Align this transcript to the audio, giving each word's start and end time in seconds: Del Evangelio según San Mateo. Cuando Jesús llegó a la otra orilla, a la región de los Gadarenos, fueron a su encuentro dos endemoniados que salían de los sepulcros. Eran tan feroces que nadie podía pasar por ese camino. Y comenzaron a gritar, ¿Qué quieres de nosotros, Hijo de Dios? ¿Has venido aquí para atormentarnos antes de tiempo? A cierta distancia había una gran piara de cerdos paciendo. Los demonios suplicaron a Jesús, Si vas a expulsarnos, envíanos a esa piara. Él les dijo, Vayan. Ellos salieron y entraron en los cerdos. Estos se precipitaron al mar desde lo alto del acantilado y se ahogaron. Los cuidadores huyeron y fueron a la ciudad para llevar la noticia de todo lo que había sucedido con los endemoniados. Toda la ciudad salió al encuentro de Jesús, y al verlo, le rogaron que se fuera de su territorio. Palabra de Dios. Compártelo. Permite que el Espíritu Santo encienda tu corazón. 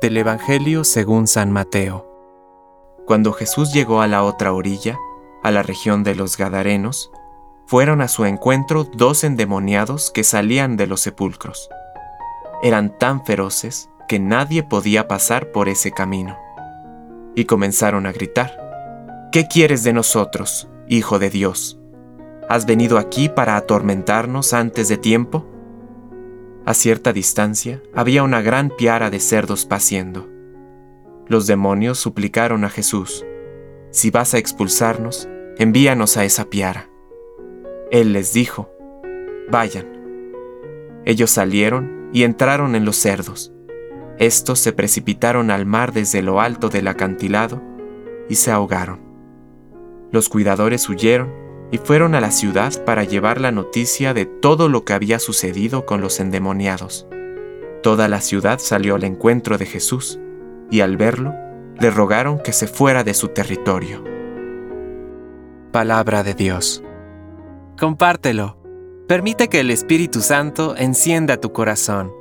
Del 0.00 0.16
Evangelio 0.16 0.84
según 0.84 1.26
San 1.26 1.52
Mateo. 1.52 2.08
Cuando 3.06 3.32
Jesús 3.32 3.72
llegó 3.72 4.00
a 4.00 4.06
la 4.06 4.24
otra 4.24 4.52
orilla, 4.52 4.98
a 5.42 5.50
la 5.50 5.62
región 5.62 6.02
de 6.02 6.14
los 6.14 6.36
Gadarenos, 6.36 7.12
fueron 7.66 8.00
a 8.00 8.08
su 8.08 8.24
encuentro 8.24 8.84
dos 8.84 9.24
endemoniados 9.24 10.10
que 10.10 10.24
salían 10.24 10.76
de 10.76 10.86
los 10.86 11.00
sepulcros. 11.00 11.68
Eran 12.62 12.96
tan 12.98 13.24
feroces 13.24 13.90
que 14.08 14.18
nadie 14.18 14.62
podía 14.62 15.08
pasar 15.08 15.52
por 15.52 15.68
ese 15.68 15.92
camino. 15.92 16.36
Y 17.34 17.44
comenzaron 17.44 18.06
a 18.06 18.12
gritar, 18.12 19.28
¿Qué 19.32 19.46
quieres 19.46 19.84
de 19.84 19.92
nosotros, 19.92 20.68
Hijo 20.88 21.18
de 21.18 21.30
Dios? 21.30 21.78
¿Has 22.48 22.66
venido 22.66 22.98
aquí 22.98 23.28
para 23.28 23.56
atormentarnos 23.56 24.52
antes 24.52 24.88
de 24.88 24.98
tiempo? 24.98 25.46
A 26.64 26.74
cierta 26.74 27.12
distancia 27.12 27.82
había 27.92 28.22
una 28.22 28.40
gran 28.40 28.70
piara 28.70 29.10
de 29.10 29.18
cerdos 29.18 29.66
paciendo. 29.66 30.28
Los 31.26 31.48
demonios 31.48 31.98
suplicaron 31.98 32.64
a 32.64 32.68
Jesús, 32.68 33.24
Si 33.90 34.10
vas 34.10 34.32
a 34.34 34.38
expulsarnos, 34.38 35.28
envíanos 35.58 36.16
a 36.16 36.24
esa 36.24 36.50
piara. 36.50 36.88
Él 37.90 38.12
les 38.12 38.32
dijo, 38.32 38.70
Vayan. 39.50 39.88
Ellos 41.04 41.32
salieron 41.32 42.10
y 42.12 42.22
entraron 42.22 42.76
en 42.76 42.84
los 42.84 42.96
cerdos. 42.96 43.52
Estos 44.18 44.60
se 44.60 44.72
precipitaron 44.72 45.50
al 45.50 45.66
mar 45.66 45.92
desde 45.92 46.22
lo 46.22 46.40
alto 46.40 46.68
del 46.68 46.86
acantilado 46.86 47.60
y 48.28 48.36
se 48.36 48.52
ahogaron. 48.52 49.00
Los 50.12 50.28
cuidadores 50.28 50.88
huyeron 50.88 51.32
y 51.72 51.78
fueron 51.78 52.14
a 52.14 52.20
la 52.20 52.30
ciudad 52.30 52.84
para 52.84 53.02
llevar 53.02 53.40
la 53.40 53.50
noticia 53.50 54.12
de 54.14 54.26
todo 54.26 54.68
lo 54.68 54.84
que 54.84 54.92
había 54.92 55.18
sucedido 55.18 55.86
con 55.86 56.02
los 56.02 56.20
endemoniados. 56.20 57.08
Toda 57.82 58.08
la 58.08 58.20
ciudad 58.20 58.60
salió 58.60 58.94
al 58.94 59.04
encuentro 59.04 59.56
de 59.58 59.66
Jesús, 59.66 60.20
y 60.70 60.80
al 60.80 60.96
verlo, 60.98 61.34
le 61.80 61.90
rogaron 61.90 62.38
que 62.38 62.52
se 62.52 62.66
fuera 62.66 63.02
de 63.04 63.14
su 63.14 63.28
territorio. 63.28 64.04
Palabra 65.72 66.22
de 66.22 66.34
Dios. 66.34 66.84
Compártelo. 67.78 68.58
Permite 69.08 69.48
que 69.48 69.60
el 69.60 69.70
Espíritu 69.70 70.20
Santo 70.20 70.76
encienda 70.76 71.38
tu 71.38 71.52
corazón. 71.52 72.12